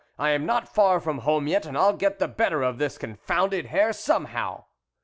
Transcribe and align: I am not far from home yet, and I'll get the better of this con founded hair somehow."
I 0.17 0.31
am 0.31 0.47
not 0.47 0.67
far 0.73 0.99
from 0.99 1.19
home 1.19 1.45
yet, 1.45 1.63
and 1.67 1.77
I'll 1.77 1.93
get 1.95 2.17
the 2.17 2.27
better 2.27 2.63
of 2.63 2.79
this 2.79 2.97
con 2.97 3.13
founded 3.17 3.67
hair 3.67 3.93
somehow." 3.93 4.63